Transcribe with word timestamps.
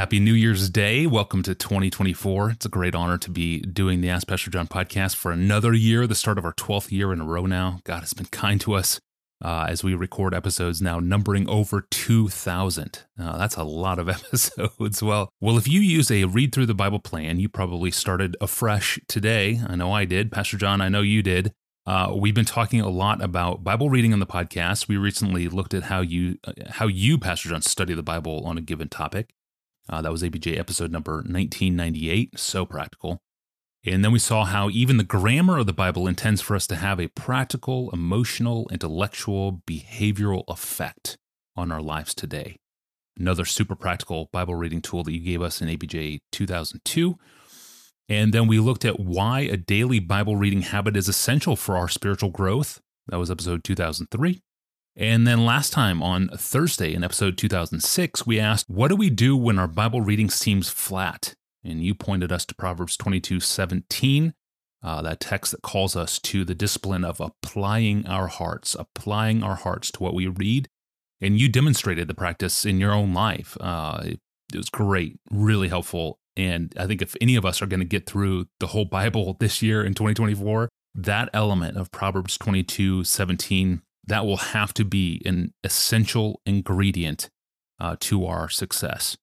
Happy 0.00 0.18
New 0.18 0.32
Year's 0.32 0.70
Day. 0.70 1.06
Welcome 1.06 1.42
to 1.42 1.54
2024. 1.54 2.52
It's 2.52 2.64
a 2.64 2.70
great 2.70 2.94
honor 2.94 3.18
to 3.18 3.30
be 3.30 3.60
doing 3.60 4.00
the 4.00 4.08
Ask 4.08 4.26
Pastor 4.26 4.50
John 4.50 4.66
podcast 4.66 5.14
for 5.14 5.30
another 5.30 5.74
year, 5.74 6.06
the 6.06 6.14
start 6.14 6.38
of 6.38 6.44
our 6.46 6.54
12th 6.54 6.90
year 6.90 7.12
in 7.12 7.20
a 7.20 7.24
row 7.26 7.44
now. 7.44 7.80
God 7.84 8.00
has 8.00 8.14
been 8.14 8.24
kind 8.24 8.58
to 8.62 8.72
us 8.72 8.98
uh, 9.44 9.66
as 9.68 9.84
we 9.84 9.92
record 9.94 10.32
episodes 10.32 10.80
now 10.80 11.00
numbering 11.00 11.46
over 11.50 11.82
2,000. 11.90 13.02
Uh, 13.18 13.36
that's 13.36 13.56
a 13.56 13.62
lot 13.62 13.98
of 13.98 14.08
episodes. 14.08 15.02
Well, 15.02 15.28
well, 15.38 15.58
if 15.58 15.68
you 15.68 15.80
use 15.80 16.10
a 16.10 16.24
read 16.24 16.54
through 16.54 16.64
the 16.64 16.74
Bible 16.74 17.00
plan, 17.00 17.38
you 17.38 17.50
probably 17.50 17.90
started 17.90 18.38
afresh 18.40 18.98
today. 19.06 19.60
I 19.68 19.76
know 19.76 19.92
I 19.92 20.06
did. 20.06 20.32
Pastor 20.32 20.56
John, 20.56 20.80
I 20.80 20.88
know 20.88 21.02
you 21.02 21.22
did. 21.22 21.52
Uh, 21.84 22.14
we've 22.16 22.34
been 22.34 22.46
talking 22.46 22.80
a 22.80 22.88
lot 22.88 23.22
about 23.22 23.64
Bible 23.64 23.90
reading 23.90 24.14
on 24.14 24.20
the 24.20 24.26
podcast. 24.26 24.88
We 24.88 24.96
recently 24.96 25.48
looked 25.48 25.74
at 25.74 25.82
how 25.82 26.00
you, 26.00 26.38
uh, 26.44 26.52
how 26.70 26.86
you, 26.86 27.18
Pastor 27.18 27.50
John, 27.50 27.60
study 27.60 27.92
the 27.92 28.02
Bible 28.02 28.46
on 28.46 28.56
a 28.56 28.62
given 28.62 28.88
topic. 28.88 29.34
Uh, 29.88 30.02
that 30.02 30.12
was 30.12 30.22
APJ 30.22 30.58
episode 30.58 30.90
number 30.92 31.16
1998. 31.16 32.38
So 32.38 32.64
practical. 32.64 33.20
And 33.84 34.04
then 34.04 34.12
we 34.12 34.18
saw 34.18 34.44
how 34.44 34.68
even 34.68 34.98
the 34.98 35.04
grammar 35.04 35.58
of 35.58 35.66
the 35.66 35.72
Bible 35.72 36.06
intends 36.06 36.42
for 36.42 36.54
us 36.54 36.66
to 36.66 36.76
have 36.76 37.00
a 37.00 37.08
practical, 37.08 37.90
emotional, 37.92 38.68
intellectual, 38.70 39.62
behavioral 39.66 40.44
effect 40.48 41.16
on 41.56 41.72
our 41.72 41.80
lives 41.80 42.14
today. 42.14 42.56
Another 43.18 43.44
super 43.44 43.74
practical 43.74 44.28
Bible 44.32 44.54
reading 44.54 44.82
tool 44.82 45.02
that 45.04 45.12
you 45.12 45.20
gave 45.20 45.40
us 45.40 45.62
in 45.62 45.68
APJ 45.68 46.20
2002. 46.30 47.16
And 48.08 48.34
then 48.34 48.48
we 48.48 48.58
looked 48.58 48.84
at 48.84 49.00
why 49.00 49.40
a 49.40 49.56
daily 49.56 49.98
Bible 49.98 50.36
reading 50.36 50.62
habit 50.62 50.96
is 50.96 51.08
essential 51.08 51.56
for 51.56 51.76
our 51.76 51.88
spiritual 51.88 52.30
growth. 52.30 52.80
That 53.08 53.18
was 53.18 53.30
episode 53.30 53.64
2003. 53.64 54.42
And 54.96 55.26
then 55.26 55.46
last 55.46 55.72
time 55.72 56.02
on 56.02 56.28
Thursday 56.28 56.92
in 56.92 57.04
episode 57.04 57.38
2006, 57.38 58.26
we 58.26 58.40
asked, 58.40 58.68
What 58.68 58.88
do 58.88 58.96
we 58.96 59.10
do 59.10 59.36
when 59.36 59.58
our 59.58 59.68
Bible 59.68 60.00
reading 60.00 60.30
seems 60.30 60.68
flat? 60.68 61.34
And 61.64 61.84
you 61.84 61.94
pointed 61.94 62.32
us 62.32 62.44
to 62.46 62.54
Proverbs 62.54 62.96
22 62.96 63.40
17, 63.40 64.34
uh, 64.82 65.02
that 65.02 65.20
text 65.20 65.52
that 65.52 65.62
calls 65.62 65.94
us 65.94 66.18
to 66.20 66.44
the 66.44 66.54
discipline 66.54 67.04
of 67.04 67.20
applying 67.20 68.06
our 68.06 68.26
hearts, 68.26 68.74
applying 68.78 69.42
our 69.42 69.56
hearts 69.56 69.90
to 69.92 70.02
what 70.02 70.14
we 70.14 70.26
read. 70.26 70.68
And 71.20 71.38
you 71.38 71.48
demonstrated 71.48 72.08
the 72.08 72.14
practice 72.14 72.64
in 72.64 72.80
your 72.80 72.92
own 72.92 73.12
life. 73.12 73.56
Uh, 73.60 74.00
it, 74.04 74.20
it 74.52 74.56
was 74.56 74.70
great, 74.70 75.20
really 75.30 75.68
helpful. 75.68 76.18
And 76.36 76.72
I 76.78 76.86
think 76.86 77.02
if 77.02 77.14
any 77.20 77.36
of 77.36 77.44
us 77.44 77.60
are 77.60 77.66
going 77.66 77.80
to 77.80 77.86
get 77.86 78.06
through 78.06 78.46
the 78.58 78.68
whole 78.68 78.86
Bible 78.86 79.36
this 79.38 79.60
year 79.60 79.84
in 79.84 79.92
2024, 79.92 80.68
that 80.94 81.28
element 81.34 81.76
of 81.76 81.92
Proverbs 81.92 82.38
22 82.38 83.04
17 83.04 83.82
that 84.10 84.26
will 84.26 84.36
have 84.36 84.74
to 84.74 84.84
be 84.84 85.22
an 85.24 85.54
essential 85.62 86.40
ingredient 86.44 87.30
uh, 87.78 87.94
to 88.00 88.26
our 88.26 88.48
success. 88.48 89.16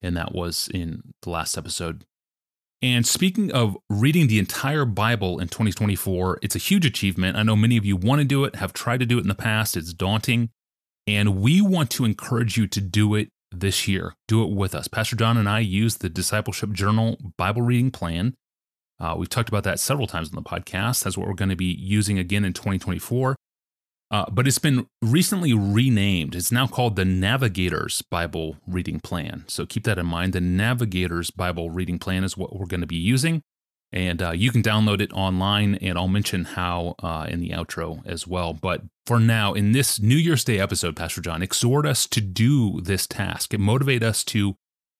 And 0.00 0.16
that 0.16 0.32
was 0.32 0.68
in 0.72 1.02
the 1.22 1.30
last 1.30 1.58
episode. 1.58 2.04
And 2.80 3.04
speaking 3.04 3.52
of 3.52 3.76
reading 3.90 4.28
the 4.28 4.38
entire 4.38 4.84
Bible 4.84 5.40
in 5.40 5.48
2024, 5.48 6.38
it's 6.40 6.54
a 6.54 6.60
huge 6.60 6.86
achievement. 6.86 7.36
I 7.36 7.42
know 7.42 7.56
many 7.56 7.76
of 7.76 7.84
you 7.84 7.96
want 7.96 8.20
to 8.20 8.24
do 8.24 8.44
it, 8.44 8.56
have 8.56 8.72
tried 8.72 9.00
to 9.00 9.06
do 9.06 9.18
it 9.18 9.22
in 9.22 9.28
the 9.28 9.34
past. 9.34 9.76
It's 9.76 9.92
daunting. 9.92 10.50
And 11.06 11.40
we 11.40 11.60
want 11.60 11.90
to 11.90 12.04
encourage 12.04 12.56
you 12.56 12.68
to 12.68 12.80
do 12.80 13.16
it 13.16 13.28
this 13.50 13.88
year. 13.88 14.14
Do 14.28 14.44
it 14.44 14.50
with 14.50 14.72
us. 14.72 14.86
Pastor 14.86 15.16
John 15.16 15.36
and 15.36 15.48
I 15.48 15.60
use 15.60 15.96
the 15.96 16.08
Discipleship 16.08 16.72
Journal 16.72 17.18
Bible 17.36 17.62
reading 17.62 17.90
plan. 17.90 18.34
Uh, 19.00 19.16
we've 19.18 19.28
talked 19.28 19.48
about 19.48 19.64
that 19.64 19.80
several 19.80 20.06
times 20.06 20.28
on 20.28 20.36
the 20.36 20.48
podcast. 20.48 21.02
That's 21.02 21.18
what 21.18 21.26
we're 21.26 21.34
going 21.34 21.48
to 21.48 21.56
be 21.56 21.74
using 21.74 22.20
again 22.20 22.44
in 22.44 22.52
2024. 22.52 23.34
Uh, 24.12 24.26
but 24.30 24.46
it's 24.46 24.58
been 24.58 24.86
recently 25.00 25.54
renamed. 25.54 26.34
It's 26.34 26.52
now 26.52 26.66
called 26.66 26.96
the 26.96 27.04
Navigator's 27.04 28.02
Bible 28.02 28.58
Reading 28.66 29.00
Plan. 29.00 29.44
So 29.48 29.64
keep 29.64 29.84
that 29.84 29.98
in 29.98 30.04
mind. 30.04 30.34
The 30.34 30.40
Navigator's 30.40 31.30
Bible 31.30 31.70
Reading 31.70 31.98
Plan 31.98 32.22
is 32.22 32.36
what 32.36 32.54
we're 32.54 32.66
going 32.66 32.82
to 32.82 32.86
be 32.86 32.96
using. 32.96 33.42
And 33.90 34.22
uh, 34.22 34.30
you 34.32 34.52
can 34.52 34.62
download 34.62 35.00
it 35.00 35.12
online, 35.12 35.76
and 35.76 35.98
I'll 35.98 36.08
mention 36.08 36.44
how 36.44 36.94
uh, 37.02 37.26
in 37.28 37.40
the 37.40 37.50
outro 37.50 38.06
as 38.06 38.26
well. 38.26 38.52
But 38.52 38.82
for 39.06 39.18
now, 39.18 39.54
in 39.54 39.72
this 39.72 39.98
New 39.98 40.16
Year's 40.16 40.44
Day 40.44 40.58
episode, 40.58 40.94
Pastor 40.94 41.22
John, 41.22 41.42
exhort 41.42 41.86
us 41.86 42.06
to 42.08 42.20
do 42.20 42.82
this 42.82 43.06
task 43.06 43.54
and 43.54 43.62
motivate 43.62 44.02
us 44.02 44.24
to, 44.24 44.56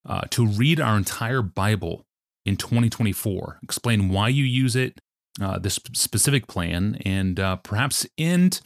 uh, 0.07 0.21
to 0.31 0.45
read 0.45 0.79
our 0.79 0.97
entire 0.97 1.43
Bible 1.43 2.05
in 2.45 2.57
2024. 2.57 3.59
Explain 3.63 4.09
why 4.09 4.27
you 4.27 4.43
use 4.43 4.75
it, 4.75 4.99
uh, 5.41 5.57
this 5.57 5.79
specific 5.93 6.47
plan, 6.47 6.99
and 7.03 7.39
uh, 7.39 7.57
perhaps 7.57 8.05
end 8.17 8.61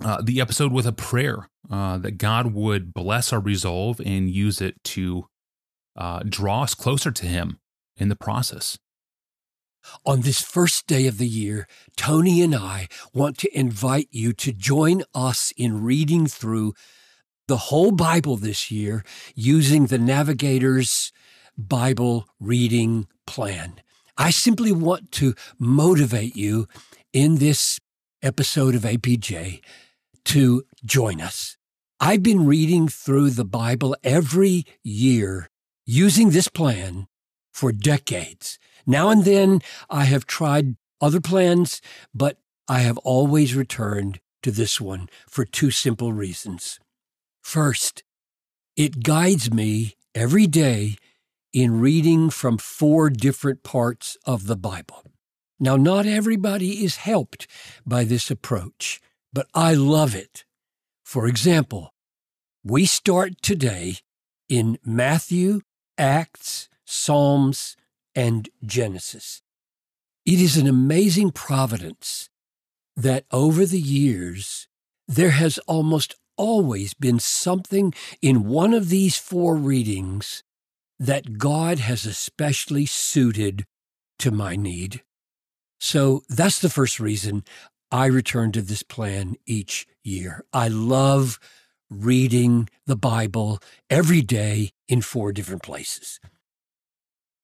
uh, 0.00 0.22
the 0.22 0.40
episode 0.40 0.72
with 0.72 0.86
a 0.86 0.92
prayer 0.92 1.48
uh, 1.70 1.98
that 1.98 2.18
God 2.18 2.54
would 2.54 2.94
bless 2.94 3.32
our 3.32 3.40
resolve 3.40 4.00
and 4.00 4.30
use 4.30 4.60
it 4.60 4.82
to 4.84 5.26
uh, 5.96 6.20
draw 6.26 6.62
us 6.62 6.74
closer 6.74 7.10
to 7.10 7.26
Him 7.26 7.58
in 7.96 8.08
the 8.08 8.16
process. 8.16 8.78
On 10.06 10.20
this 10.20 10.40
first 10.40 10.86
day 10.86 11.06
of 11.06 11.18
the 11.18 11.26
year, 11.26 11.66
Tony 11.96 12.40
and 12.40 12.54
I 12.54 12.88
want 13.12 13.36
to 13.38 13.58
invite 13.58 14.08
you 14.10 14.32
to 14.34 14.52
join 14.52 15.02
us 15.14 15.52
in 15.56 15.82
reading 15.82 16.26
through 16.26 16.74
the 17.48 17.56
whole 17.56 17.90
Bible 17.90 18.36
this 18.36 18.70
year 18.70 19.04
using 19.34 19.86
the 19.86 19.98
Navigator's 19.98 21.12
Bible 21.58 22.26
reading 22.40 23.08
plan. 23.26 23.80
I 24.16 24.30
simply 24.30 24.72
want 24.72 25.10
to 25.12 25.34
motivate 25.58 26.36
you 26.36 26.68
in 27.12 27.36
this 27.36 27.80
episode 28.22 28.74
of 28.74 28.82
APJ 28.82 29.60
to 30.26 30.64
join 30.84 31.20
us. 31.20 31.56
I've 32.00 32.22
been 32.22 32.46
reading 32.46 32.88
through 32.88 33.30
the 33.30 33.44
Bible 33.44 33.96
every 34.02 34.64
year 34.82 35.48
using 35.86 36.30
this 36.30 36.48
plan 36.48 37.06
for 37.52 37.72
decades. 37.72 38.58
Now 38.86 39.10
and 39.10 39.24
then 39.24 39.60
I 39.90 40.04
have 40.04 40.26
tried 40.26 40.76
other 41.00 41.20
plans, 41.20 41.80
but 42.14 42.38
I 42.68 42.80
have 42.80 42.98
always 42.98 43.54
returned 43.54 44.20
to 44.42 44.50
this 44.50 44.80
one 44.80 45.08
for 45.28 45.44
two 45.44 45.70
simple 45.70 46.12
reasons. 46.12 46.78
First, 47.42 48.02
it 48.76 49.02
guides 49.02 49.52
me 49.52 49.94
every 50.14 50.46
day 50.46 50.96
in 51.52 51.80
reading 51.80 52.30
from 52.30 52.58
four 52.58 53.10
different 53.10 53.62
parts 53.62 54.16
of 54.24 54.46
the 54.46 54.56
Bible. 54.56 55.04
Now, 55.62 55.76
not 55.76 56.04
everybody 56.04 56.84
is 56.84 56.96
helped 56.96 57.46
by 57.86 58.04
this 58.04 58.30
approach 58.30 59.00
but 59.32 59.46
I 59.54 59.74
love 59.74 60.14
it. 60.14 60.44
For 61.04 61.26
example, 61.26 61.94
we 62.64 62.84
start 62.86 63.40
today 63.42 63.98
in 64.48 64.78
Matthew, 64.84 65.62
Acts, 65.96 66.68
Psalms, 66.84 67.76
and 68.14 68.48
Genesis. 68.64 69.42
It 70.26 70.38
is 70.38 70.56
an 70.56 70.68
amazing 70.68 71.32
providence 71.32 72.28
that 72.94 73.24
over 73.30 73.64
the 73.64 73.80
years, 73.80 74.68
there 75.08 75.30
has 75.30 75.58
almost 75.66 76.14
always 76.36 76.94
been 76.94 77.18
something 77.18 77.94
in 78.20 78.44
one 78.44 78.74
of 78.74 78.88
these 78.88 79.16
four 79.16 79.56
readings 79.56 80.42
that 80.98 81.38
God 81.38 81.78
has 81.78 82.06
especially 82.06 82.86
suited 82.86 83.64
to 84.18 84.30
my 84.30 84.56
need. 84.56 85.02
So 85.82 86.22
that's 86.28 86.60
the 86.60 86.70
first 86.70 87.00
reason 87.00 87.42
I 87.90 88.06
return 88.06 88.52
to 88.52 88.62
this 88.62 88.84
plan 88.84 89.34
each 89.46 89.84
year. 90.04 90.44
I 90.52 90.68
love 90.68 91.40
reading 91.90 92.68
the 92.86 92.94
Bible 92.94 93.58
every 93.90 94.22
day 94.22 94.70
in 94.86 95.02
four 95.02 95.32
different 95.32 95.64
places. 95.64 96.20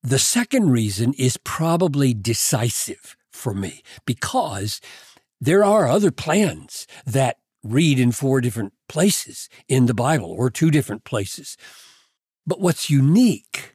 The 0.05 0.21
second 0.21 0.71
reason 0.71 1.15
is 1.15 1.37
probably 1.39 2.15
decisive 2.15 3.17
for 3.33 3.53
me 3.55 3.83
because 4.07 4.81
there 5.41 5.65
are 5.65 5.89
other 5.89 6.13
plans 6.13 6.87
that 7.05 7.39
read 7.65 7.99
in 7.99 8.13
four 8.13 8.41
different 8.41 8.73
places 8.89 9.49
in 9.69 9.87
the 9.87 9.95
Bible 9.95 10.31
or 10.31 10.49
two 10.49 10.71
different 10.71 11.03
places. 11.03 11.57
But 12.47 12.61
what's 12.61 12.89
unique 12.89 13.75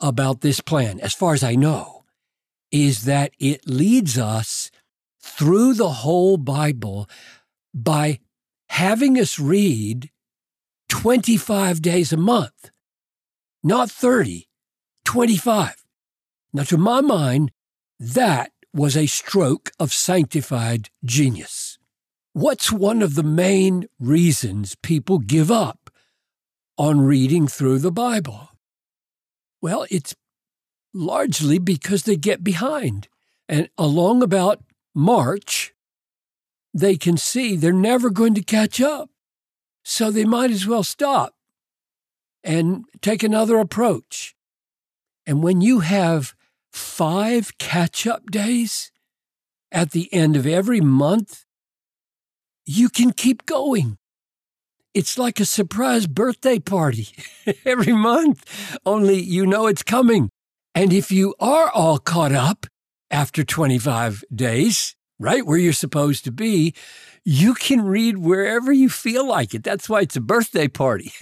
about 0.00 0.42
this 0.42 0.60
plan, 0.60 1.00
as 1.00 1.14
far 1.14 1.32
as 1.32 1.42
I 1.42 1.54
know, 1.54 2.01
is 2.72 3.04
that 3.04 3.32
it 3.38 3.68
leads 3.68 4.18
us 4.18 4.70
through 5.20 5.74
the 5.74 5.90
whole 5.90 6.36
Bible 6.36 7.08
by 7.72 8.18
having 8.70 9.18
us 9.18 9.38
read 9.38 10.10
25 10.88 11.80
days 11.80 12.12
a 12.12 12.16
month, 12.16 12.70
not 13.62 13.90
30, 13.90 14.46
25. 15.04 15.84
Now, 16.52 16.64
to 16.64 16.76
my 16.76 17.00
mind, 17.00 17.52
that 18.00 18.50
was 18.74 18.96
a 18.96 19.06
stroke 19.06 19.70
of 19.78 19.92
sanctified 19.92 20.88
genius. 21.04 21.78
What's 22.32 22.72
one 22.72 23.02
of 23.02 23.14
the 23.14 23.22
main 23.22 23.86
reasons 24.00 24.74
people 24.82 25.18
give 25.18 25.50
up 25.50 25.90
on 26.78 27.00
reading 27.00 27.46
through 27.46 27.78
the 27.78 27.92
Bible? 27.92 28.48
Well, 29.60 29.86
it's 29.90 30.14
largely 30.94 31.58
because 31.58 32.04
they 32.04 32.16
get 32.16 32.44
behind. 32.44 33.08
And 33.48 33.68
along 33.78 34.22
about 34.22 34.62
March, 34.94 35.72
they 36.74 36.96
can 36.96 37.16
see 37.16 37.56
they're 37.56 37.72
never 37.72 38.10
going 38.10 38.34
to 38.34 38.42
catch 38.42 38.80
up. 38.80 39.10
So 39.84 40.10
they 40.10 40.24
might 40.24 40.50
as 40.50 40.66
well 40.66 40.84
stop. 40.84 41.34
and 42.44 42.84
take 43.00 43.22
another 43.22 43.58
approach. 43.58 44.34
And 45.26 45.42
when 45.42 45.60
you 45.60 45.80
have 45.80 46.34
five 46.72 47.56
catch 47.58 48.06
up 48.06 48.30
days 48.30 48.90
at 49.70 49.92
the 49.92 50.12
end 50.12 50.36
of 50.36 50.46
every 50.46 50.80
month, 50.80 51.44
you 52.66 52.88
can 52.88 53.12
keep 53.12 53.46
going. 53.46 53.96
It's 54.94 55.16
like 55.18 55.40
a 55.40 55.44
surprise 55.44 56.06
birthday 56.06 56.58
party 56.58 57.08
every 57.64 57.92
month, 57.92 58.78
only 58.84 59.20
you 59.20 59.46
know 59.46 59.66
it's 59.68 59.82
coming. 59.84 60.31
And 60.74 60.92
if 60.92 61.12
you 61.12 61.34
are 61.38 61.70
all 61.70 61.98
caught 61.98 62.32
up 62.32 62.66
after 63.10 63.44
25 63.44 64.24
days, 64.34 64.96
right 65.18 65.44
where 65.44 65.58
you're 65.58 65.72
supposed 65.72 66.24
to 66.24 66.32
be, 66.32 66.74
you 67.24 67.54
can 67.54 67.82
read 67.82 68.18
wherever 68.18 68.72
you 68.72 68.88
feel 68.88 69.26
like 69.26 69.54
it. 69.54 69.62
That's 69.62 69.88
why 69.88 70.00
it's 70.00 70.16
a 70.16 70.20
birthday 70.20 70.68
party. 70.68 71.12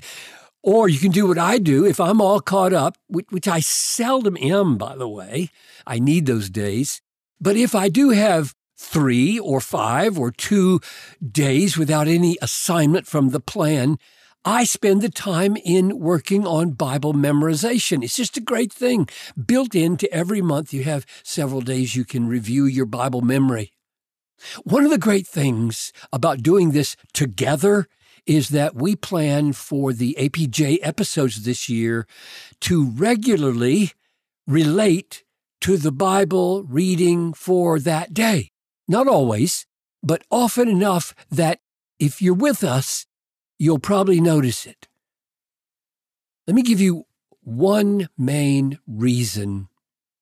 Or 0.63 0.89
you 0.89 0.99
can 0.99 1.11
do 1.11 1.27
what 1.27 1.39
I 1.39 1.59
do 1.59 1.85
if 1.85 2.01
I'm 2.01 2.21
all 2.21 2.41
caught 2.41 2.73
up, 2.73 2.97
which 3.09 3.49
I 3.49 3.61
seldom 3.61 4.37
am, 4.41 4.77
by 4.77 4.95
the 4.95 5.09
way. 5.09 5.49
I 5.87 5.99
need 5.99 6.27
those 6.27 6.51
days. 6.51 7.01
But 7.41 7.57
if 7.57 7.75
I 7.75 7.89
do 7.89 8.11
have 8.11 8.55
three 8.79 9.39
or 9.39 9.61
five 9.61 10.19
or 10.19 10.31
two 10.31 10.81
days 11.27 11.77
without 11.77 12.09
any 12.09 12.37
assignment 12.41 13.07
from 13.07 13.31
the 13.31 13.41
plan, 13.41 13.99
I 14.45 14.65
spend 14.65 15.03
the 15.03 15.11
time 15.11 15.57
in 15.57 15.99
working 15.99 16.47
on 16.47 16.71
Bible 16.71 17.13
memorization. 17.13 18.03
It's 18.03 18.17
just 18.17 18.39
a 18.39 18.41
great 18.41 18.73
thing. 18.73 19.07
Built 19.47 19.75
into 19.75 20.11
every 20.13 20.41
month, 20.41 20.73
you 20.73 20.83
have 20.85 21.05
several 21.23 21.61
days 21.61 21.95
you 21.95 22.07
can 22.07 22.27
review 22.27 22.65
your 22.65 22.87
Bible 22.87 23.21
memory. 23.21 23.73
One 24.65 24.85
of 24.85 24.91
the 24.91 24.97
great 24.97 25.27
things 25.27 25.93
about 26.11 26.43
doing 26.43 26.71
this 26.71 26.97
together 27.13 27.87
is 28.25 28.49
that 28.49 28.75
we 28.75 28.97
plan 28.97 29.53
for 29.53 29.93
the 29.93 30.17
APJ 30.19 30.79
episodes 30.81 31.43
this 31.43 31.69
year 31.69 32.07
to 32.61 32.87
regularly 32.87 33.93
relate 34.47 35.23
to 35.61 35.77
the 35.77 35.93
Bible 35.93 36.63
reading 36.65 37.35
for 37.35 37.79
that 37.79 38.15
day. 38.15 38.53
Not 38.89 39.07
always, 39.07 39.67
but 40.03 40.23
often 40.31 40.67
enough 40.69 41.15
that 41.31 41.61
if 41.99 42.23
you're 42.23 42.33
with 42.33 42.65
us, 42.65 43.05
you'll 43.61 43.79
probably 43.79 44.23
notice 44.23 44.65
it. 44.65 44.89
Let 46.47 46.55
me 46.55 46.63
give 46.63 46.81
you 46.81 47.05
one 47.43 48.09
main 48.17 48.79
reason, 48.87 49.69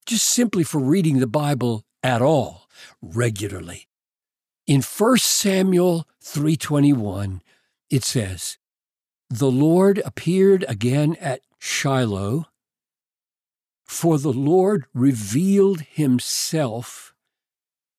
just 0.06 0.26
simply 0.26 0.64
for 0.64 0.80
reading 0.80 1.20
the 1.20 1.28
Bible 1.28 1.84
at 2.02 2.20
all 2.20 2.68
regularly. 3.00 3.86
In 4.66 4.82
1 4.82 5.18
Samuel 5.18 6.06
3:21, 6.20 7.40
it 7.88 8.02
says, 8.02 8.58
"The 9.30 9.50
Lord 9.50 9.98
appeared 10.04 10.64
again 10.68 11.14
at 11.20 11.42
Shiloh, 11.58 12.46
for 13.84 14.18
the 14.18 14.32
Lord 14.32 14.86
revealed 14.92 15.82
himself 15.82 17.14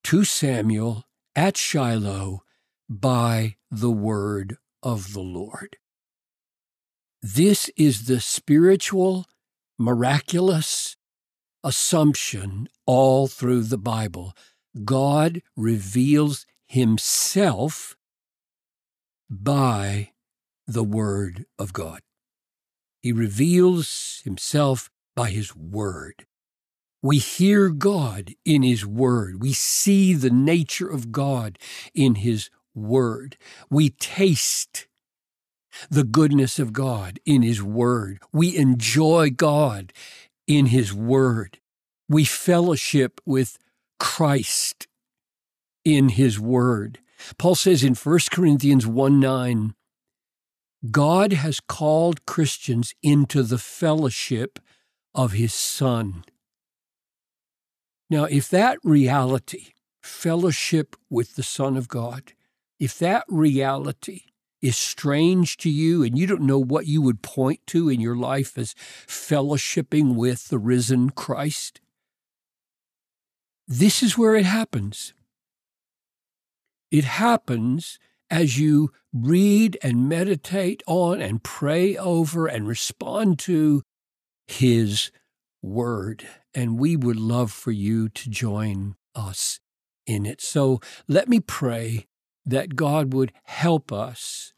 to 0.04 0.26
Samuel 0.26 1.06
at 1.34 1.56
Shiloh 1.56 2.44
by 2.90 3.56
the 3.72 3.92
word 3.92 4.58
of 4.82 5.14
the 5.14 5.22
Lord." 5.22 5.78
This 7.22 7.70
is 7.76 8.06
the 8.06 8.22
spiritual, 8.22 9.26
miraculous 9.78 10.96
assumption 11.64 12.70
all 12.86 13.28
through 13.28 13.64
the 13.64 13.78
Bible. 13.78 14.34
God 14.86 15.42
reveals 15.56 16.46
himself 16.68 17.98
by 19.30 20.14
the 20.66 20.84
Word 20.84 21.46
of 21.58 21.74
God. 21.74 22.02
He 23.02 23.12
reveals 23.12 24.22
himself 24.24 24.90
by 25.16 25.32
his 25.32 25.56
Word. 25.56 26.26
We 27.02 27.18
hear 27.18 27.70
God 27.70 28.36
in 28.44 28.62
His 28.62 28.86
Word. 28.86 29.42
We 29.42 29.54
see 29.54 30.14
the 30.14 30.30
nature 30.30 30.90
of 30.90 31.14
God 31.14 31.58
in 31.94 32.16
His 32.16 32.50
Word. 32.80 33.38
We 33.70 33.90
taste 33.90 34.88
the 35.90 36.04
goodness 36.04 36.60
of 36.60 36.74
God 36.74 37.20
in 37.26 37.42
His 37.42 37.62
Word. 37.62 38.20
We 38.34 38.56
enjoy 38.56 39.30
God 39.30 39.94
in 40.48 40.68
His 40.68 40.94
Word. 40.94 41.60
We 42.08 42.26
fellowship 42.26 43.22
with 43.26 43.60
Christ 44.00 44.88
in 45.86 46.10
his 46.10 46.40
word. 46.40 47.00
Paul 47.38 47.56
says 47.56 47.84
in 47.84 47.96
1 47.96 48.20
Corinthians 48.32 48.88
1 48.88 49.20
9, 49.20 49.76
God 50.92 51.34
has 51.34 51.60
called 51.60 52.26
Christians 52.26 52.94
into 53.04 53.44
the 53.44 53.58
fellowship 53.58 54.60
of 55.14 55.34
his 55.34 55.54
Son. 55.54 56.24
Now, 58.10 58.24
if 58.24 58.50
that 58.50 58.78
reality, 58.84 59.74
fellowship 60.02 60.96
with 61.10 61.36
the 61.36 61.44
Son 61.44 61.76
of 61.76 61.90
God, 61.90 62.34
if 62.80 62.98
that 63.00 63.26
reality 63.28 64.22
is 64.62 64.78
strange 64.78 65.58
to 65.58 65.70
you 65.70 66.04
and 66.04 66.18
you 66.18 66.28
don't 66.28 66.42
know 66.42 66.60
what 66.60 66.86
you 66.86 67.02
would 67.02 67.22
point 67.22 67.62
to 67.68 67.90
in 67.90 68.02
your 68.02 68.16
life 68.16 68.58
as 68.58 68.76
fellowshipping 69.08 70.16
with 70.16 70.50
the 70.50 70.60
risen 70.60 71.10
Christ, 71.10 71.80
this 73.68 74.02
is 74.04 74.18
where 74.18 74.36
it 74.36 74.46
happens. 74.46 75.14
It 76.92 77.04
happens 77.04 78.00
as 78.30 78.60
you 78.60 78.92
read 79.14 79.78
and 79.82 80.10
meditate 80.10 80.84
on 80.88 81.22
and 81.22 81.44
pray 81.44 81.96
over 81.96 82.48
and 82.48 82.68
respond 82.68 83.40
to 83.40 83.84
His 84.48 85.12
Word. 85.62 86.28
And 86.54 86.80
we 86.80 86.96
would 86.96 87.20
love 87.20 87.52
for 87.52 87.72
you 87.72 88.10
to 88.10 88.30
join 88.30 88.96
us 89.14 89.60
in 90.06 90.26
it. 90.26 90.42
So 90.42 90.80
let 91.08 91.28
me 91.28 91.40
pray 91.40 92.08
that 92.52 92.76
God 92.76 93.14
would 93.14 93.32
help 93.44 93.92
us 93.92 94.54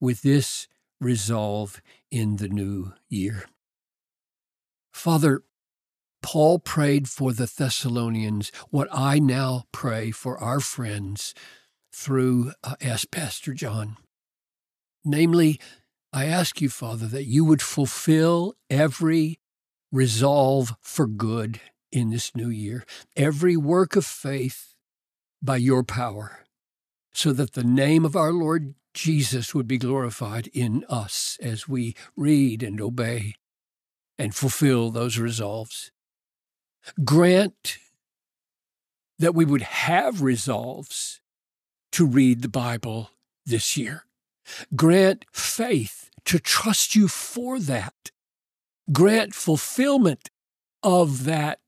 with 0.00 0.22
this 0.22 0.68
resolve 1.00 1.80
in 2.10 2.36
the 2.36 2.48
new 2.48 2.92
year. 3.08 3.44
Father, 4.92 5.42
Paul 6.22 6.58
prayed 6.58 7.08
for 7.08 7.32
the 7.32 7.46
Thessalonians 7.46 8.50
what 8.70 8.88
I 8.90 9.18
now 9.18 9.64
pray 9.70 10.10
for 10.10 10.38
our 10.38 10.60
friends 10.60 11.34
through 11.92 12.52
uh, 12.64 12.74
Ask 12.80 13.10
Pastor 13.10 13.54
John. 13.54 13.96
Namely, 15.04 15.60
I 16.12 16.24
ask 16.26 16.60
you, 16.60 16.68
Father, 16.68 17.06
that 17.06 17.26
you 17.26 17.44
would 17.44 17.62
fulfill 17.62 18.54
every 18.68 19.38
resolve 19.92 20.74
for 20.80 21.06
good 21.06 21.60
in 21.92 22.10
this 22.10 22.34
new 22.34 22.48
year, 22.48 22.84
every 23.16 23.56
work 23.56 23.96
of 23.96 24.04
faith 24.04 24.74
by 25.42 25.58
your 25.58 25.84
power, 25.84 26.45
so 27.16 27.32
that 27.32 27.54
the 27.54 27.64
name 27.64 28.04
of 28.04 28.14
our 28.14 28.30
Lord 28.30 28.74
Jesus 28.92 29.54
would 29.54 29.66
be 29.66 29.78
glorified 29.78 30.48
in 30.48 30.84
us 30.86 31.38
as 31.40 31.66
we 31.66 31.96
read 32.14 32.62
and 32.62 32.78
obey 32.78 33.36
and 34.18 34.34
fulfill 34.34 34.90
those 34.90 35.18
resolves. 35.18 35.90
Grant 37.04 37.78
that 39.18 39.34
we 39.34 39.46
would 39.46 39.62
have 39.62 40.20
resolves 40.20 41.22
to 41.92 42.04
read 42.04 42.42
the 42.42 42.50
Bible 42.50 43.08
this 43.46 43.78
year. 43.78 44.04
Grant 44.74 45.24
faith 45.32 46.10
to 46.26 46.38
trust 46.38 46.94
you 46.94 47.08
for 47.08 47.58
that. 47.58 48.10
Grant 48.92 49.34
fulfillment 49.34 50.28
of 50.82 51.24
that 51.24 51.60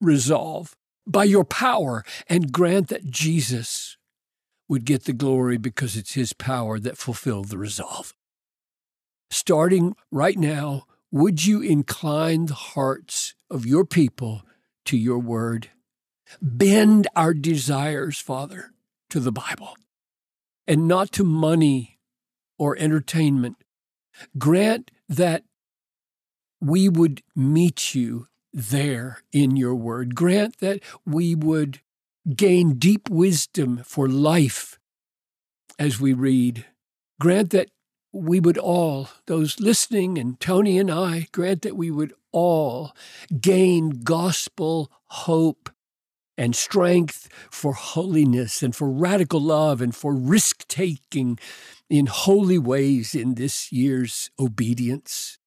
resolve 0.00 0.76
by 1.04 1.24
your 1.24 1.44
power, 1.44 2.04
and 2.28 2.52
grant 2.52 2.88
that 2.88 3.06
Jesus 3.06 3.97
would 4.68 4.84
get 4.84 5.04
the 5.04 5.12
glory 5.12 5.56
because 5.56 5.96
it's 5.96 6.14
his 6.14 6.32
power 6.32 6.78
that 6.78 6.98
fulfilled 6.98 7.48
the 7.48 7.58
resolve. 7.58 8.14
Starting 9.30 9.94
right 10.10 10.38
now, 10.38 10.84
would 11.10 11.46
you 11.46 11.60
incline 11.60 12.46
the 12.46 12.54
hearts 12.54 13.34
of 13.50 13.64
your 13.64 13.84
people 13.84 14.42
to 14.84 14.96
your 14.96 15.18
word? 15.18 15.70
Bend 16.42 17.06
our 17.16 17.32
desires, 17.32 18.18
Father, 18.18 18.72
to 19.10 19.20
the 19.20 19.32
Bible 19.32 19.76
and 20.66 20.86
not 20.86 21.10
to 21.12 21.24
money 21.24 21.98
or 22.58 22.76
entertainment. 22.78 23.56
Grant 24.36 24.90
that 25.08 25.44
we 26.60 26.88
would 26.88 27.22
meet 27.34 27.94
you 27.94 28.26
there 28.52 29.22
in 29.32 29.56
your 29.56 29.74
word. 29.74 30.14
Grant 30.14 30.58
that 30.58 30.80
we 31.06 31.34
would 31.34 31.80
gain 32.34 32.78
deep 32.78 33.08
wisdom 33.08 33.82
for 33.84 34.08
life 34.08 34.78
as 35.78 36.00
we 36.00 36.12
read. 36.12 36.66
Grant 37.20 37.50
that 37.50 37.70
we 38.12 38.40
would 38.40 38.58
all, 38.58 39.08
those 39.26 39.60
listening 39.60 40.18
and 40.18 40.40
Tony 40.40 40.78
and 40.78 40.90
I, 40.90 41.28
grant 41.32 41.62
that 41.62 41.76
we 41.76 41.90
would 41.90 42.14
all 42.32 42.92
gain 43.40 44.02
gospel 44.02 44.90
hope 45.06 45.70
and 46.36 46.54
strength 46.54 47.28
for 47.50 47.72
holiness 47.72 48.62
and 48.62 48.74
for 48.74 48.88
radical 48.88 49.40
love 49.40 49.82
and 49.82 49.94
for 49.94 50.14
risk 50.14 50.66
taking 50.68 51.38
in 51.90 52.06
holy 52.06 52.58
ways 52.58 53.14
in 53.14 53.34
this 53.34 53.72
year's 53.72 54.30
obedience. 54.38 55.38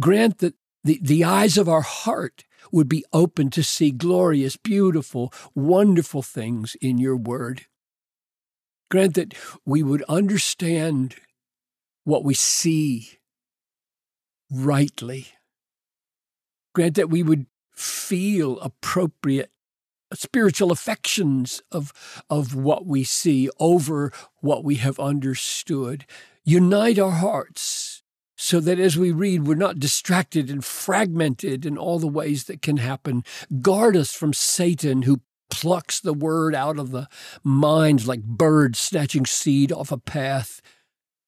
Grant 0.00 0.38
that 0.38 0.54
the, 0.84 0.98
the 1.02 1.24
eyes 1.24 1.56
of 1.56 1.68
our 1.68 1.82
heart 1.82 2.44
would 2.72 2.88
be 2.88 3.04
open 3.12 3.50
to 3.50 3.62
see 3.62 3.90
glorious, 3.90 4.56
beautiful, 4.56 5.32
wonderful 5.54 6.22
things 6.22 6.76
in 6.80 6.98
your 6.98 7.16
word. 7.16 7.66
Grant 8.90 9.14
that 9.14 9.34
we 9.64 9.82
would 9.82 10.02
understand 10.08 11.16
what 12.04 12.24
we 12.24 12.34
see 12.34 13.18
rightly. 14.50 15.28
Grant 16.74 16.94
that 16.94 17.10
we 17.10 17.22
would 17.22 17.46
feel 17.74 18.58
appropriate 18.60 19.50
spiritual 20.14 20.70
affections 20.70 21.62
of, 21.72 21.92
of 22.30 22.54
what 22.54 22.86
we 22.86 23.02
see 23.02 23.50
over 23.58 24.12
what 24.40 24.64
we 24.64 24.76
have 24.76 25.00
understood. 25.00 26.06
Unite 26.44 26.98
our 26.98 27.10
hearts 27.10 27.95
so 28.36 28.60
that 28.60 28.78
as 28.78 28.98
we 28.98 29.10
read, 29.10 29.46
we're 29.46 29.54
not 29.54 29.80
distracted 29.80 30.50
and 30.50 30.64
fragmented 30.64 31.64
in 31.64 31.78
all 31.78 31.98
the 31.98 32.06
ways 32.06 32.44
that 32.44 32.60
can 32.62 32.76
happen. 32.76 33.24
Guard 33.62 33.96
us 33.96 34.12
from 34.12 34.34
Satan 34.34 35.02
who 35.02 35.22
plucks 35.48 36.00
the 36.00 36.12
word 36.12 36.54
out 36.54 36.78
of 36.78 36.90
the 36.90 37.08
minds 37.42 38.06
like 38.06 38.22
birds 38.22 38.78
snatching 38.78 39.24
seed 39.24 39.72
off 39.72 39.90
a 39.90 39.98
path. 39.98 40.60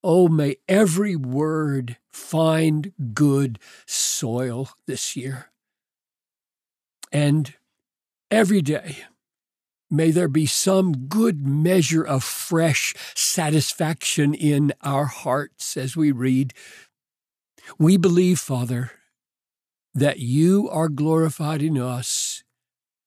Oh, 0.05 0.29
may 0.29 0.57
every 0.69 1.17
word 1.17 1.97
find 2.09 2.93
good 3.15 3.59
soil 3.87 4.71
this 4.87 5.17
year. 5.17 5.50
And 7.11 7.55
every 8.31 8.61
day, 8.61 8.99
may 9.91 10.11
there 10.11 10.29
be 10.29 10.47
some 10.47 11.09
good 11.09 11.47
measure 11.47 12.03
of 12.03 12.23
fresh 12.23 12.95
satisfaction 13.15 14.35
in 14.35 14.73
our 14.83 15.07
hearts 15.07 15.77
as 15.77 15.97
we 15.97 16.12
read 16.12 16.53
we 17.79 17.97
believe, 17.97 18.39
Father, 18.39 18.93
that 19.95 20.21
you 20.21 20.69
are 20.71 20.89
glorified 20.89 21.63
in 21.63 21.79
us 21.79 22.45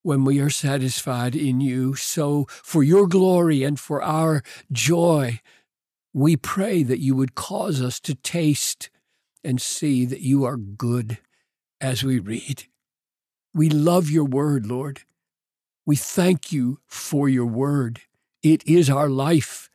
when 0.03 0.24
we 0.24 0.39
are 0.39 0.50
satisfied 0.50 1.36
in 1.36 1.62
you. 1.62 1.96
So, 1.96 2.46
for 2.50 2.84
your 2.84 3.08
glory 3.08 3.63
and 3.63 3.80
for 3.80 4.01
our 4.01 4.44
joy, 4.72 5.39
we 6.13 6.36
pray 6.36 6.84
that 6.84 7.00
you 7.00 7.15
would 7.15 7.36
cause 7.36 7.82
us 7.82 8.00
to 8.01 8.15
taste 8.15 8.89
and 9.44 9.62
see 9.62 10.06
that 10.06 10.22
you 10.22 10.44
are 10.44 10.58
good 10.58 11.20
as 11.80 12.03
we 12.03 12.20
read. 12.20 12.65
We 13.53 13.70
love 13.70 14.10
your 14.10 14.25
word, 14.25 14.65
Lord. 14.65 15.01
We 15.86 15.96
thank 15.96 16.51
you 16.51 16.80
for 16.86 17.27
your 17.27 17.46
word. 17.46 18.01
It 18.44 18.65
is 18.68 18.89
our 18.89 19.10
life, 19.10 19.70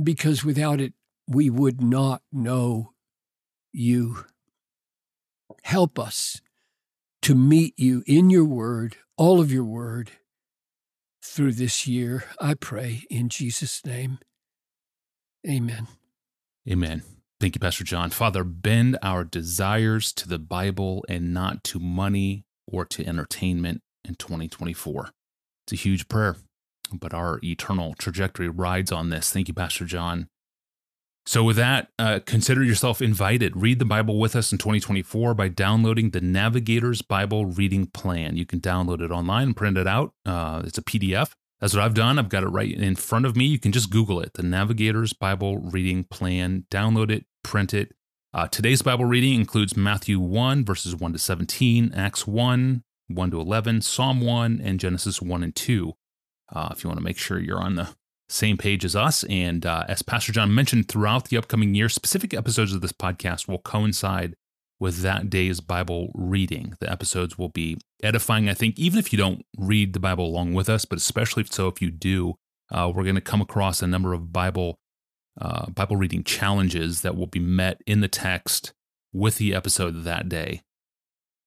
because 0.00 0.44
without 0.44 0.80
it, 0.80 0.92
we 1.26 1.50
would 1.50 1.80
not 1.82 2.22
know 2.32 2.92
you. 3.78 4.24
Help 5.62 5.98
us 5.98 6.40
to 7.22 7.34
meet 7.34 7.74
you 7.78 8.02
in 8.06 8.30
your 8.30 8.44
word, 8.44 8.96
all 9.16 9.40
of 9.40 9.52
your 9.52 9.64
word, 9.64 10.12
through 11.22 11.52
this 11.52 11.86
year. 11.86 12.24
I 12.40 12.54
pray 12.54 13.02
in 13.10 13.28
Jesus' 13.28 13.84
name. 13.84 14.18
Amen. 15.48 15.88
Amen. 16.68 17.02
Thank 17.40 17.54
you, 17.54 17.60
Pastor 17.60 17.84
John. 17.84 18.10
Father, 18.10 18.42
bend 18.42 18.98
our 19.02 19.24
desires 19.24 20.12
to 20.14 20.28
the 20.28 20.38
Bible 20.38 21.04
and 21.08 21.32
not 21.32 21.62
to 21.64 21.78
money 21.78 22.44
or 22.66 22.84
to 22.86 23.06
entertainment 23.06 23.80
in 24.04 24.16
2024. 24.16 25.10
It's 25.64 25.72
a 25.72 25.76
huge 25.76 26.08
prayer, 26.08 26.36
but 26.92 27.14
our 27.14 27.38
eternal 27.44 27.94
trajectory 27.94 28.48
rides 28.48 28.90
on 28.90 29.10
this. 29.10 29.30
Thank 29.30 29.48
you, 29.48 29.54
Pastor 29.54 29.84
John. 29.84 30.28
So, 31.28 31.44
with 31.44 31.56
that, 31.56 31.88
uh, 31.98 32.20
consider 32.24 32.64
yourself 32.64 33.02
invited. 33.02 33.54
Read 33.54 33.80
the 33.80 33.84
Bible 33.84 34.18
with 34.18 34.34
us 34.34 34.50
in 34.50 34.56
2024 34.56 35.34
by 35.34 35.48
downloading 35.48 36.08
the 36.08 36.22
Navigator's 36.22 37.02
Bible 37.02 37.44
Reading 37.44 37.84
Plan. 37.84 38.38
You 38.38 38.46
can 38.46 38.60
download 38.60 39.02
it 39.02 39.10
online 39.10 39.48
and 39.48 39.54
print 39.54 39.76
it 39.76 39.86
out. 39.86 40.14
Uh, 40.24 40.62
it's 40.64 40.78
a 40.78 40.82
PDF. 40.82 41.32
That's 41.60 41.74
what 41.74 41.82
I've 41.82 41.92
done. 41.92 42.18
I've 42.18 42.30
got 42.30 42.44
it 42.44 42.48
right 42.48 42.72
in 42.72 42.96
front 42.96 43.26
of 43.26 43.36
me. 43.36 43.44
You 43.44 43.58
can 43.58 43.72
just 43.72 43.90
Google 43.90 44.22
it, 44.22 44.32
the 44.32 44.42
Navigator's 44.42 45.12
Bible 45.12 45.58
Reading 45.58 46.04
Plan. 46.04 46.64
Download 46.70 47.10
it, 47.10 47.26
print 47.44 47.74
it. 47.74 47.94
Uh, 48.32 48.48
today's 48.48 48.80
Bible 48.80 49.04
reading 49.04 49.34
includes 49.34 49.76
Matthew 49.76 50.18
1, 50.18 50.64
verses 50.64 50.96
1 50.96 51.12
to 51.12 51.18
17, 51.18 51.92
Acts 51.94 52.26
1, 52.26 52.82
1 53.08 53.30
to 53.32 53.38
11, 53.38 53.82
Psalm 53.82 54.22
1, 54.22 54.62
and 54.64 54.80
Genesis 54.80 55.20
1 55.20 55.42
and 55.42 55.54
2. 55.54 55.92
Uh, 56.50 56.70
if 56.72 56.82
you 56.82 56.88
want 56.88 56.98
to 56.98 57.04
make 57.04 57.18
sure 57.18 57.38
you're 57.38 57.60
on 57.60 57.74
the 57.74 57.90
same 58.28 58.56
page 58.56 58.84
as 58.84 58.94
us. 58.94 59.24
And 59.24 59.64
uh, 59.64 59.84
as 59.88 60.02
Pastor 60.02 60.32
John 60.32 60.54
mentioned, 60.54 60.88
throughout 60.88 61.28
the 61.28 61.36
upcoming 61.36 61.74
year, 61.74 61.88
specific 61.88 62.34
episodes 62.34 62.72
of 62.72 62.80
this 62.80 62.92
podcast 62.92 63.48
will 63.48 63.58
coincide 63.58 64.34
with 64.80 65.02
that 65.02 65.28
day's 65.28 65.60
Bible 65.60 66.12
reading. 66.14 66.74
The 66.80 66.90
episodes 66.90 67.36
will 67.36 67.48
be 67.48 67.78
edifying, 68.02 68.48
I 68.48 68.54
think, 68.54 68.78
even 68.78 68.98
if 68.98 69.12
you 69.12 69.18
don't 69.18 69.44
read 69.56 69.92
the 69.92 70.00
Bible 70.00 70.26
along 70.26 70.54
with 70.54 70.68
us, 70.68 70.84
but 70.84 70.98
especially 70.98 71.42
if 71.42 71.52
so 71.52 71.68
if 71.68 71.82
you 71.82 71.90
do. 71.90 72.34
Uh, 72.70 72.92
we're 72.94 73.02
going 73.02 73.14
to 73.14 73.20
come 73.20 73.40
across 73.40 73.80
a 73.80 73.86
number 73.86 74.12
of 74.12 74.32
Bible 74.32 74.78
uh, 75.40 75.70
Bible 75.70 75.96
reading 75.96 76.24
challenges 76.24 77.02
that 77.02 77.16
will 77.16 77.26
be 77.26 77.38
met 77.38 77.80
in 77.86 78.00
the 78.00 78.08
text 78.08 78.72
with 79.12 79.38
the 79.38 79.54
episode 79.54 80.02
that 80.02 80.28
day. 80.28 80.62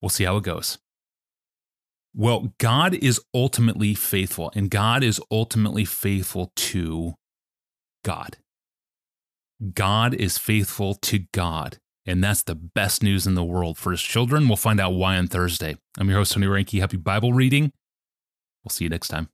We'll 0.01 0.09
see 0.09 0.23
how 0.23 0.37
it 0.37 0.43
goes. 0.43 0.77
Well, 2.13 2.53
God 2.57 2.93
is 2.95 3.21
ultimately 3.33 3.93
faithful, 3.93 4.51
and 4.55 4.69
God 4.69 5.03
is 5.03 5.21
ultimately 5.31 5.85
faithful 5.85 6.51
to 6.55 7.15
God. 8.03 8.37
God 9.73 10.13
is 10.13 10.37
faithful 10.37 10.95
to 10.95 11.19
God. 11.31 11.77
And 12.05 12.23
that's 12.23 12.41
the 12.43 12.55
best 12.55 13.03
news 13.03 13.27
in 13.27 13.35
the 13.35 13.43
world 13.43 13.77
for 13.77 13.91
his 13.91 14.01
children. 14.01 14.47
We'll 14.47 14.57
find 14.57 14.79
out 14.79 14.93
why 14.93 15.17
on 15.17 15.27
Thursday. 15.27 15.77
I'm 15.99 16.09
your 16.09 16.17
host, 16.17 16.33
Tony 16.33 16.47
Reinke. 16.47 16.79
Happy 16.79 16.97
Bible 16.97 17.31
reading. 17.31 17.71
We'll 18.63 18.71
see 18.71 18.85
you 18.85 18.89
next 18.89 19.09
time. 19.09 19.29